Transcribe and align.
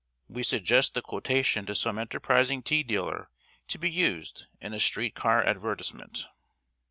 We 0.27 0.41
suggest 0.41 0.95
the 0.95 1.03
quotation 1.03 1.67
to 1.67 1.75
some 1.75 1.99
enterprising 1.99 2.63
tea 2.63 2.81
dealer 2.81 3.29
to 3.67 3.77
be 3.77 3.87
used 3.91 4.47
in 4.59 4.73
a 4.73 4.79
street 4.79 5.13
car 5.13 5.43
advertisement. 5.43 6.25